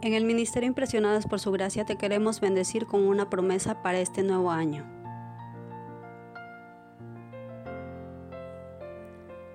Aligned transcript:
En 0.00 0.14
el 0.14 0.24
Ministerio 0.24 0.68
Impresionadas 0.68 1.26
por 1.26 1.40
Su 1.40 1.50
Gracia 1.50 1.84
te 1.84 1.96
queremos 1.96 2.40
bendecir 2.40 2.86
con 2.86 3.02
una 3.02 3.28
promesa 3.28 3.82
para 3.82 3.98
este 3.98 4.22
nuevo 4.22 4.52
año. 4.52 4.86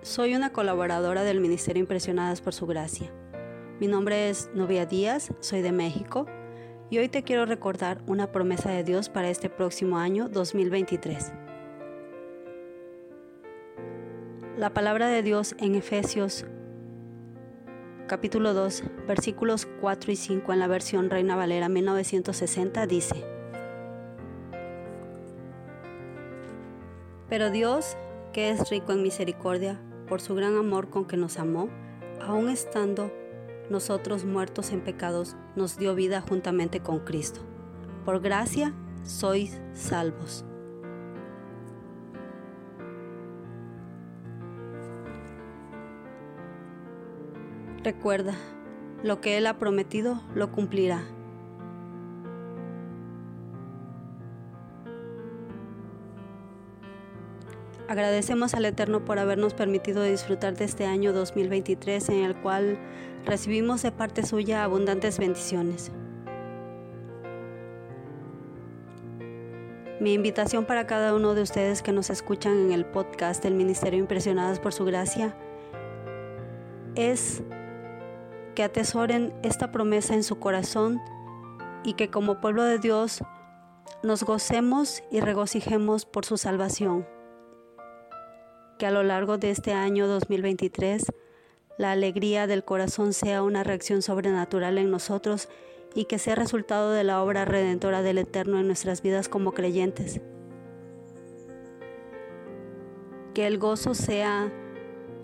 Soy 0.02 0.36
una 0.36 0.52
colaboradora 0.52 1.24
del 1.24 1.40
Ministerio 1.40 1.79
Impresionadas 1.79 2.42
por 2.42 2.54
Su 2.54 2.68
Gracia. 2.68 3.10
Mi 3.79 3.88
nombre 3.88 4.29
es 4.29 4.50
Novia 4.54 4.86
Díaz, 4.86 5.32
soy 5.39 5.61
de 5.61 5.71
México 5.71 6.25
y 6.89 6.98
hoy 6.98 7.07
te 7.07 7.23
quiero 7.23 7.46
recordar 7.46 8.02
una 8.05 8.34
promesa 8.34 8.70
de 8.70 8.84
Dios 8.84 9.07
para 9.07 9.30
este 9.30 9.50
próximo 9.50 9.98
año 9.98 10.28
2023. 10.28 11.32
La 14.57 14.73
palabra 14.73 15.07
de 15.07 15.23
Dios 15.23 15.55
en 15.60 15.75
Efesios 15.75 16.46
capítulo 18.07 18.54
2, 18.54 18.83
versículos 19.07 19.67
4 19.79 20.11
y 20.11 20.15
5 20.15 20.53
en 20.53 20.59
la 20.59 20.67
versión 20.67 21.09
Reina 21.09 21.35
Valera 21.35 21.70
1960 21.70 22.85
dice, 22.88 23.23
Pero 27.30 27.49
Dios, 27.49 27.97
que 28.31 28.49
es 28.49 28.70
rico 28.70 28.91
en 28.91 29.02
misericordia, 29.02 29.81
por 30.08 30.21
su 30.21 30.35
gran 30.35 30.58
amor 30.58 30.89
con 30.89 31.05
que 31.05 31.17
nos 31.17 31.39
amó, 31.39 31.70
aun 32.21 32.49
estando 32.49 33.11
nosotros 33.70 34.25
muertos 34.25 34.72
en 34.72 34.81
pecados, 34.81 35.35
nos 35.55 35.77
dio 35.77 35.95
vida 35.95 36.22
juntamente 36.22 36.81
con 36.81 36.99
Cristo. 36.99 37.39
Por 38.05 38.22
gracia 38.22 38.73
sois 39.03 39.59
salvos. 39.73 40.45
Recuerda, 47.84 48.34
lo 49.04 49.20
que 49.20 49.38
Él 49.38 49.46
ha 49.46 49.58
prometido 49.58 50.22
lo 50.34 50.54
cumplirá. 50.54 51.04
Agradecemos 57.90 58.53
al 58.53 58.64
Eterno 58.64 59.03
por 59.03 59.20
habernos 59.20 59.53
permitido 59.53 60.02
disfrutar 60.02 60.56
de 60.56 60.64
este 60.64 60.86
año 60.86 61.12
2023 61.12 62.08
en 62.09 62.23
el 62.23 62.36
cual 62.38 62.80
recibimos 63.25 63.81
de 63.84 63.92
parte 63.92 64.25
suya 64.25 64.64
abundantes 64.64 65.20
bendiciones. 65.20 65.92
Mi 70.00 70.14
invitación 70.14 70.64
para 70.64 70.88
cada 70.88 71.14
uno 71.14 71.34
de 71.34 71.42
ustedes 71.42 71.81
que 71.81 71.92
nos 71.92 72.09
escuchan 72.09 72.58
en 72.59 72.72
el 72.72 72.86
podcast 72.86 73.44
del 73.44 73.56
Ministerio 73.56 74.00
Impresionadas 74.00 74.59
por 74.59 74.72
Su 74.72 74.86
Gracia 74.86 75.36
es 76.95 77.44
que 78.54 78.64
atesoren 78.64 79.34
esta 79.44 79.72
promesa 79.72 80.14
en 80.14 80.23
su 80.23 80.40
corazón 80.40 81.02
y 81.84 81.94
que 81.94 82.09
como 82.09 82.40
pueblo 82.40 82.64
de 82.64 82.80
Dios 82.80 83.23
nos 84.04 84.23
gocemos 84.23 85.04
y 85.12 85.20
regocijemos 85.20 86.06
por 86.06 86.26
su 86.26 86.38
salvación. 86.38 87.08
Que 88.78 88.86
a 88.86 88.92
lo 88.92 89.04
largo 89.04 89.38
de 89.38 89.52
este 89.52 89.74
año 89.74 90.08
2023 90.08 91.06
la 91.78 91.92
alegría 91.92 92.48
del 92.48 92.64
corazón 92.64 93.14
sea 93.14 93.42
una 93.44 93.64
reacción 93.64 94.02
sobrenatural 94.02 94.78
en 94.78 94.92
nosotros 94.92 95.50
y 95.96 96.06
que 96.06 96.20
sea 96.20 96.36
resultado 96.36 96.92
de 96.92 97.04
la 97.04 97.22
obra 97.24 97.46
redentora 97.46 98.02
del 98.02 98.18
Eterno 98.18 98.59
en 98.59 98.68
nuestras 98.68 99.02
vidas 99.02 99.30
como 99.30 99.54
creyentes. 99.54 100.22
Que 103.34 103.48
el 103.48 103.58
gozo 103.58 103.96
sea 103.96 104.52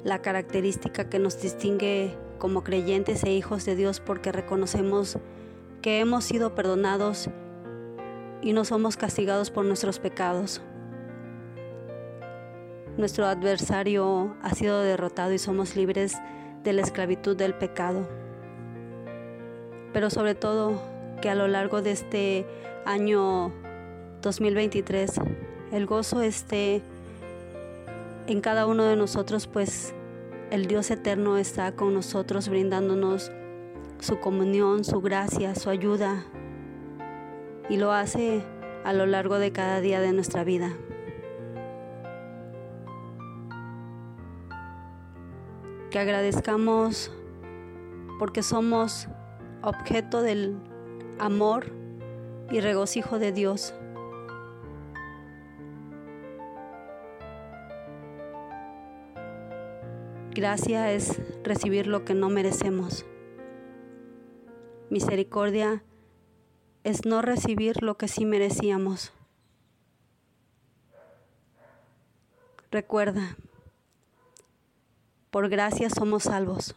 la 0.04 0.22
característica 0.22 1.10
que 1.10 1.20
nos 1.20 1.42
distingue 1.42 2.18
como 2.40 2.64
creyentes 2.64 3.24
e 3.24 3.32
hijos 3.32 3.66
de 3.66 3.76
Dios 3.76 4.00
porque 4.00 4.32
reconocemos 4.32 5.20
que 5.82 6.00
hemos 6.00 6.26
sido 6.26 6.56
perdonados 6.56 7.30
y 8.42 8.54
no 8.54 8.66
somos 8.66 8.98
castigados 8.98 9.52
por 9.52 9.66
nuestros 9.66 10.00
pecados. 10.00 10.62
Nuestro 12.98 13.28
adversario 13.28 14.36
ha 14.42 14.54
sido 14.56 14.82
derrotado 14.82 15.34
y 15.34 15.38
somos 15.38 15.76
libres 15.76 16.18
de 16.64 16.74
la 16.74 16.82
esclavitud 16.82 17.38
del 17.38 17.54
pecado. 17.54 18.08
Pero 19.94 20.10
sobre 20.10 20.36
todo 20.36 20.82
que 21.22 21.30
a 21.30 21.36
lo 21.36 21.48
largo 21.48 21.82
de 21.82 21.92
este 21.92 22.46
año 22.86 23.52
2023 24.22 25.12
el 25.72 25.86
gozo 25.86 26.22
esté 26.22 26.82
en 28.28 28.42
cada 28.42 28.66
uno 28.66 28.84
de 28.84 28.96
nosotros, 28.96 29.48
pues 29.48 29.94
el 30.52 30.66
Dios 30.66 30.90
eterno 30.90 31.38
está 31.38 31.76
con 31.76 31.94
nosotros 31.94 32.50
brindándonos 32.50 33.32
su 34.00 34.20
comunión, 34.20 34.84
su 34.84 35.00
gracia, 35.02 35.54
su 35.54 35.70
ayuda 35.70 36.26
y 37.70 37.78
lo 37.78 37.92
hace 37.92 38.44
a 38.84 38.94
lo 38.94 39.06
largo 39.06 39.38
de 39.38 39.52
cada 39.52 39.80
día 39.80 40.02
de 40.02 40.12
nuestra 40.12 40.44
vida. 40.44 40.74
Que 45.92 46.00
agradezcamos 46.00 47.12
porque 48.18 48.42
somos 48.42 49.08
objeto 49.62 50.22
del 50.22 50.58
amor 51.20 51.72
y 52.50 52.60
regocijo 52.60 53.20
de 53.20 53.32
Dios. 53.32 53.74
Gracia 60.32 60.92
es 60.92 61.20
recibir 61.44 61.88
lo 61.88 62.06
que 62.06 62.14
no 62.14 62.30
merecemos. 62.30 63.06
Misericordia 64.90 65.84
es 66.84 67.06
no 67.06 67.22
recibir 67.22 67.82
lo 67.82 67.98
que 67.98 68.08
sí 68.08 68.26
merecíamos. 68.26 69.12
Recuerda, 72.72 73.36
por 75.32 75.50
gracia 75.50 75.90
somos 75.90 76.24
salvos. 76.24 76.76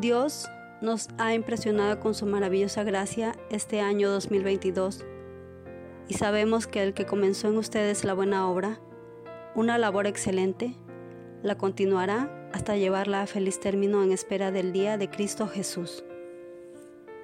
Dios 0.00 0.48
nos 0.80 1.08
ha 1.18 1.34
impresionado 1.34 2.00
con 2.00 2.14
su 2.14 2.26
maravillosa 2.26 2.84
gracia 2.84 3.34
este 3.50 3.80
año 3.80 4.10
2022 4.10 5.04
y 6.08 6.14
sabemos 6.14 6.66
que 6.66 6.82
el 6.82 6.92
que 6.92 7.06
comenzó 7.06 7.48
en 7.48 7.56
ustedes 7.56 8.04
la 8.04 8.14
buena 8.14 8.48
obra, 8.48 8.80
una 9.54 9.78
labor 9.78 10.06
excelente, 10.06 10.74
la 11.42 11.56
continuará 11.56 12.50
hasta 12.52 12.76
llevarla 12.76 13.22
a 13.22 13.26
feliz 13.26 13.60
término 13.60 14.02
en 14.02 14.10
espera 14.10 14.50
del 14.50 14.72
día 14.72 14.98
de 14.98 15.08
Cristo 15.08 15.46
Jesús. 15.46 16.04